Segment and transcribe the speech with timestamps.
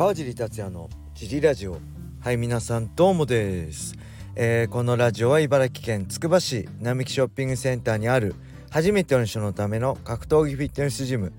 [0.00, 1.78] 川尻達也のジリラジオ。
[2.20, 3.94] はい皆さんどうもです、
[4.34, 8.34] えー、このラジオは茨城県つくば市並木ショッピングセンターにある
[8.70, 11.34] 初めての人のための格闘技フィットネスジム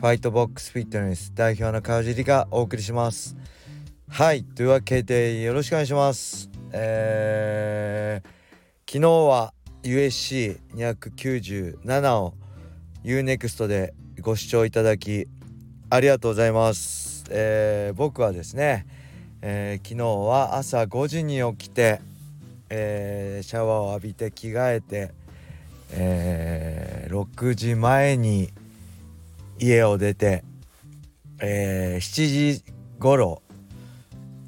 [0.00, 3.36] ファイトボックスフィットネス代表の川尻がお送りします。
[4.08, 6.48] はいというわけでよろしくお願いします。
[6.72, 8.28] えー、
[8.90, 9.52] 昨日は
[9.82, 12.32] USC297 を
[13.04, 13.92] UNEXT で
[14.22, 15.28] ご視聴いただき
[15.90, 17.15] ありがとうございます。
[17.30, 18.86] えー、僕はですね、
[19.42, 22.00] えー、昨日は朝5時に起きて、
[22.70, 25.12] えー、シャワーを浴びて着替えて、
[25.92, 28.50] え6時前に
[29.58, 30.42] 家を出て、
[31.40, 32.64] え7時
[32.98, 33.42] 頃、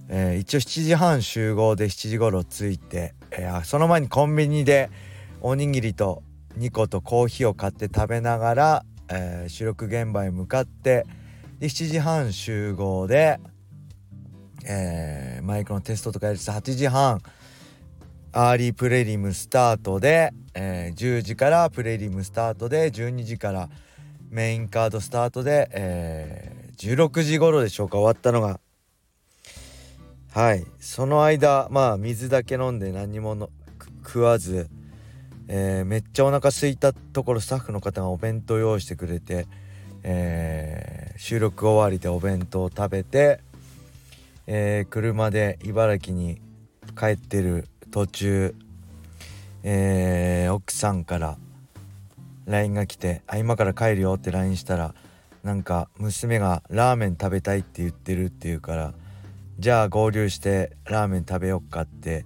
[0.08, 4.90] え一応7時半集合で7時頃着いて、えその前にコンビニで
[5.40, 6.22] おにぎりと
[6.58, 11.06] 2個とコーヒーを買って食べながら、え収録現場へ向かって
[11.58, 13.40] で7時半集合で、
[14.64, 17.20] えー、マイクのテストとかやりつつ8時半
[18.32, 23.68] アーリープレリムスタートで、えー、10時からプレリムスタートで12時から
[24.30, 28.60] メインカードスタートで、えー、16時頃でしょうか終わったのが
[30.32, 30.64] はい。
[30.78, 33.50] その間まあ水だけ飲んで何もの
[34.06, 34.68] 食わず、
[35.48, 39.48] えー、めっちゃお腹空いたところスタッフの方がお弁当用意してくれて
[40.02, 43.40] えー、収録終わりでお弁当を食べて、
[44.46, 46.40] えー、車で茨城に
[46.98, 48.54] 帰ってる途中、
[49.62, 51.38] えー、奥さんから
[52.46, 54.94] LINE が来て「あ今から帰るよ」って LINE したら
[55.42, 58.94] なんか娘がラーメン食べたいって言ってるって言うから
[59.58, 62.24] じゃあ合流してラーメン食べよっかって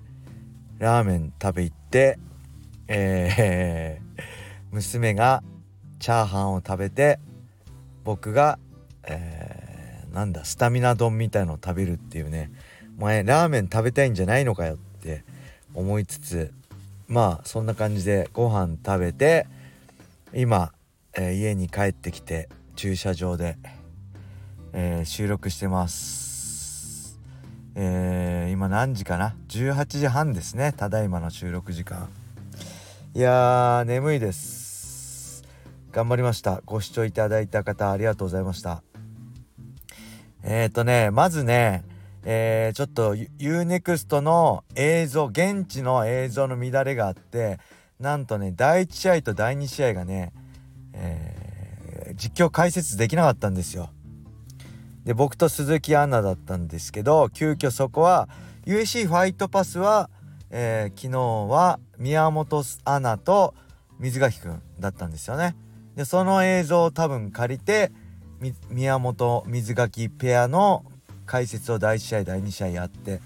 [0.78, 2.18] ラーメン食べ行って
[2.94, 4.22] えー、
[4.70, 5.42] 娘が
[5.98, 7.18] チャーハンを食べて
[8.04, 8.58] 僕が、
[9.04, 12.50] えー、なんだスタミナ丼みたいのを食べるっていうね。
[12.98, 15.24] お前ラーメン食べたいんじゃないのかよって
[15.74, 16.52] 思いつつ
[17.08, 19.46] まあそんな感じでご飯食べて
[20.34, 20.72] 今、
[21.14, 23.56] えー、家に帰ってきて駐車場で、
[24.72, 27.18] えー、収録してます、
[27.74, 30.72] えー、今何時かな？18時半ですね。
[30.76, 32.08] ただいまの収録時間。
[33.14, 34.61] いやー眠いです。
[35.92, 36.62] 頑張りました。
[36.64, 38.82] ご視聴いただいた方ありがとうございました。
[40.42, 41.84] えっ、ー、とねまずね
[42.24, 47.58] えー、ちょっと UNEXT の映像現地の映像の乱れがあって
[47.98, 50.32] なんとね第1試合と第2試合がね、
[50.92, 53.90] えー、実況解説できなかったんですよ。
[55.04, 58.28] で僕と鈴木アナだったんですけど急遽そこは
[58.66, 60.08] USC ファイトパスは、
[60.50, 61.18] えー、昨日
[61.50, 63.54] は宮本アナと
[63.98, 65.56] 水垣くんだったんですよね。
[65.96, 67.92] でその映像を多分借りて
[68.70, 70.84] 宮本水垣ペアの
[71.26, 73.20] 解説を第1試合第2試合やって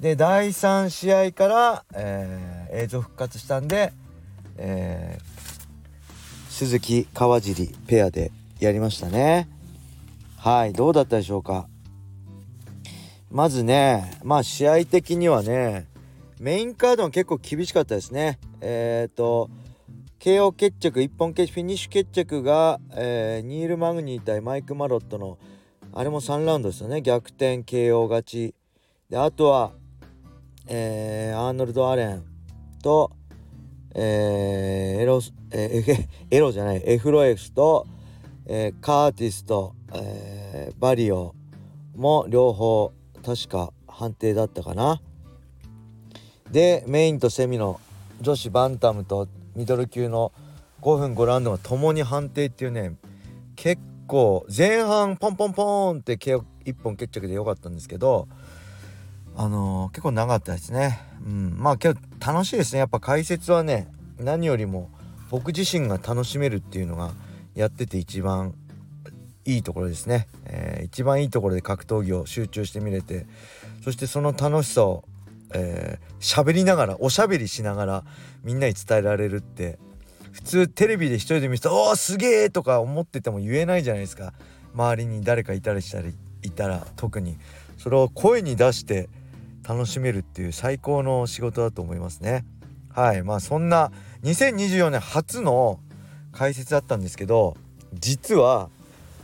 [0.00, 3.92] で第3試合から、えー、映像復活したんで、
[4.56, 9.48] えー、鈴木川尻ペアでやりましたね。
[10.36, 11.66] はいどうだったでしょうか？
[13.30, 15.86] まずねまあ試合的にはね
[16.38, 18.38] メインカードも結構厳しかったですね。
[18.60, 19.48] えっ、ー、と
[20.24, 25.36] KO 決着1本決フィニッシュ決着が、えー、ニール・マグニー対マイク・マロットの
[25.92, 27.02] あれも3ラウンドですよね。
[27.02, 28.54] 逆転 KO 勝ち。
[29.10, 29.72] であとは、
[30.66, 32.24] えー、アーノルド・アレン
[32.82, 33.10] と、
[33.94, 35.20] えー、エロ
[35.50, 36.82] えー、エロじゃない。
[36.86, 37.86] エフロエスと、
[38.46, 41.34] えー、カーティスと、えー、バリオ
[41.94, 45.02] も両方確か判定だったかな。
[46.50, 47.78] でメインとセミの
[48.22, 50.32] 女子バンタムとミドル級の
[50.82, 52.96] 5分5ラウンドがともに判定っていうね
[53.56, 58.28] 結構前半ポンポンポンって KO 1本決着で良かったんですけど
[59.36, 61.00] あのー、結構長かったですね。
[61.26, 61.56] うん。
[61.58, 62.78] まあ今日楽しいですね。
[62.78, 63.88] やっぱ解説はね
[64.18, 64.90] 何よりも
[65.30, 67.12] 僕自身が楽しめるっていうのが
[67.54, 68.54] やってて一番
[69.44, 73.26] いいところですね、えー、一番いいところで格闘技を集中して見れて
[73.82, 75.04] そしてその楽しさを
[75.54, 78.04] えー、喋りながらおしゃべりしながら
[78.42, 79.78] みんなに伝えられるって
[80.32, 84.34] 普通テレビで一人で見ると「おーすげえ!」とか思ってても言えないじゃないですか。
[84.74, 87.38] 周りに誰かいたりしたりいたら特に。
[87.78, 89.08] それを声に出して
[89.62, 92.44] 楽しめるっていう最高の仕事だと思いますね。
[92.90, 93.22] はい。
[93.22, 93.92] まあそんな
[94.24, 95.78] 2024年初の
[96.32, 97.56] 解説だったんですけど
[97.92, 98.70] 実は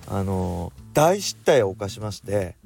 [0.07, 2.57] あの大失態を犯しまして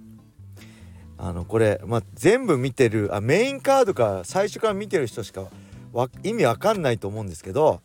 [1.27, 5.47] あのこれ、まあ、全部見てるあメインカードか最初から見てる人しか
[6.23, 7.81] 意味わかんないと思うんですけど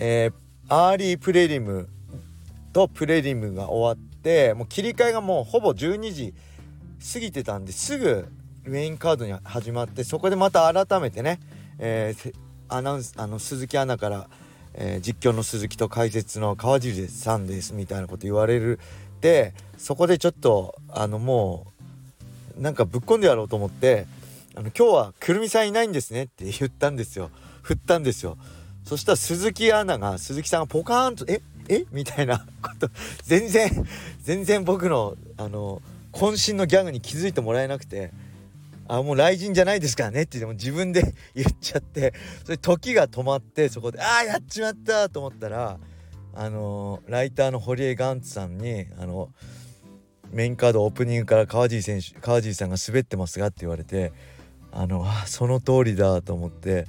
[0.00, 0.32] えー、
[0.68, 1.88] アーリープレリム
[2.72, 6.34] とプレリムが終わってってもう切り替えがもうほぼ12時
[7.12, 8.26] 過ぎてたんですぐ
[8.64, 11.40] メインカードに始まってそこでまた改めてね、
[11.78, 12.34] えー、
[12.68, 14.28] アナウンスあの鈴木アナから、
[14.80, 18.78] えー、実況の鈴木と解説の川尻さんですみたいなこと言われる
[19.20, 21.66] でそこでちょっとあのも
[22.56, 24.06] うなんかぶっ込んでやろうと思って
[24.54, 27.30] 「あの今日はくるみさんいないんですね」って言ったんですよ。
[27.62, 28.38] 振ったんですよ。
[28.84, 32.88] そしたら鈴木アナが鈴木さんがポカーンと「ええみたいなこと
[33.22, 33.70] 全然
[34.22, 35.82] 全然僕のあの
[36.12, 38.12] 渾身のギャグに気づいてもらえなくて
[38.88, 42.14] あもう雷神じゃないですからねってでも自分で 言っちゃって
[42.44, 45.78] それ時が止まってそこでああやっちまったと思ったら
[46.34, 49.30] あのライターの堀江ガンツさんにあの
[50.32, 54.12] メインカードオープニングから川尻選手川尻さんが滑ってますがって言われて
[54.72, 56.86] あのあその通りだと思って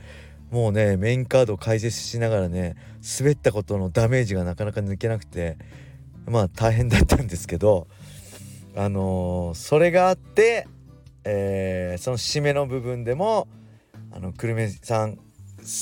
[0.51, 2.75] もうねメインカードを解説しながらね
[3.19, 5.57] 滑ったことのダメージがなかなか抜けなくて
[6.25, 7.87] まあ大変だったんですけど
[8.75, 10.67] あのー、それがあって
[11.23, 13.47] えー、その締めの部分でも
[14.11, 15.19] あの久留米さん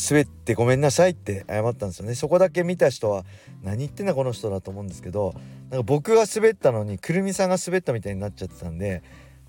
[0.10, 2.16] 滑ってごめんなさいって謝ったんですよね。
[2.16, 3.24] そこだけ見た人は
[3.64, 5.34] 何言ってんだこの人だと思うんですけど
[5.70, 9.04] なんか僕が滑ったのにくるみさんが滑ったみたいになっちゃってたんで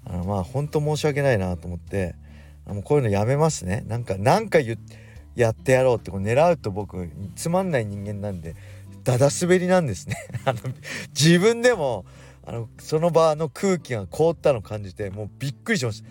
[0.04, 2.14] あのまあ本当申し訳ないなと思って
[2.66, 3.84] あのこういうのやめますね。
[3.86, 4.78] なんかなんか言
[5.34, 8.56] やってやろうってこう狙うと僕つまんない人間なんで
[9.04, 10.16] だだ滑りなんですね。
[10.44, 10.58] あの
[11.10, 12.04] 自分でも
[12.48, 16.08] あのその場の空気が凍ったの感じてもうびっくりしました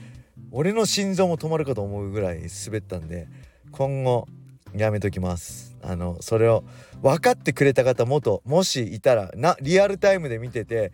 [0.51, 3.27] 俺の心臓も止まるかと思うぐらい滑ったんで
[3.71, 4.27] 今後
[4.75, 6.63] やめときますあのそれを
[7.01, 10.91] 分かってくれた方もともしいたらなリアルタイムで見てて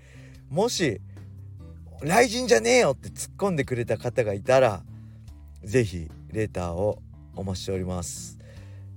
[0.49, 1.01] もし
[1.99, 4.81] 「雷神じゃねえよ!」って突っ込んでくれた方がいたら
[5.61, 7.01] 是非レターを
[7.35, 8.37] お待ちしております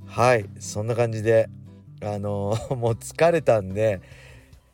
[0.06, 1.48] はいそんな感じで
[2.00, 4.00] あの もう疲れたんで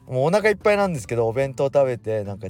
[0.07, 2.49] もうお腹いっぱいなんですけどお弁当食べてなんか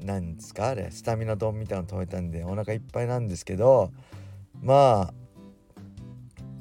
[0.00, 0.68] なんですか？
[0.68, 3.92] あれスタミナ丼みたいなの食べたんでお腹いっぱいなんですけど
[4.60, 5.12] ま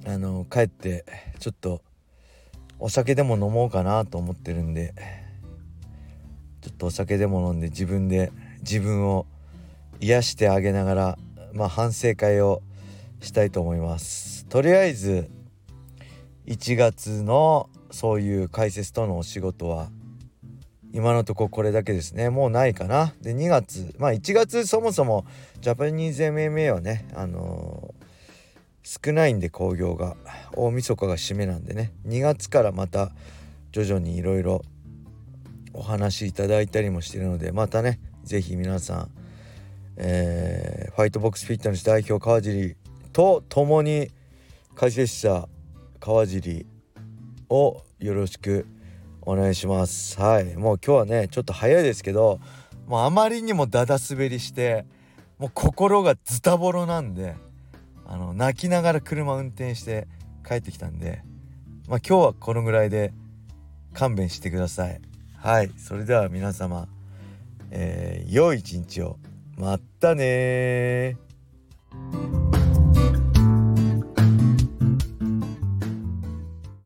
[0.06, 1.06] ああの帰って
[1.40, 1.82] ちょっと
[2.80, 4.94] お酒でも飲もうかなと思ってるんで
[6.62, 9.26] ちょっとお酒でも飲んで自分で自分を
[10.02, 11.18] 癒してあげながら
[11.54, 12.62] まあ反省会を
[13.22, 14.46] したいと思います。
[14.48, 15.30] とりあえず
[16.46, 19.90] 1月のそういう解説とのお仕事は
[20.96, 22.30] 今のとここれだけですね。
[22.30, 23.14] もうないかな。
[23.22, 23.94] で2月。
[24.00, 25.26] まあ1月そもそも
[25.60, 30.16] ジャパニーズ MMA はねあのー、少ないんで興行が。
[30.54, 31.92] 大晦日が締めなんでね。
[32.08, 33.12] 2月からまた
[33.74, 34.62] 徐々にいろいろ
[35.74, 39.10] お話いただいたりもしてるのでまたね是非皆さん、
[39.98, 42.78] えー、ファイトボックスフィットネス代表川尻
[43.12, 44.12] と共に
[44.76, 45.50] 解説者
[46.00, 46.66] 川尻
[47.50, 48.66] をよろしく
[49.26, 50.20] お願いします。
[50.20, 50.56] はい。
[50.56, 52.40] もう今日はねちょっと早いですけど
[52.88, 54.86] もうあまりにもだだ滑りして
[55.38, 57.36] もう心がズタボロなんで
[58.06, 60.08] あの泣きながら車運転して
[60.48, 61.24] 帰ってきたんで
[61.88, 63.14] まあ今日はこのぐらいで
[63.94, 65.02] 勘弁してください。
[65.38, 65.72] はい。
[65.78, 66.88] それでは皆様
[67.72, 69.18] えー、良い一日を。
[69.58, 71.18] またね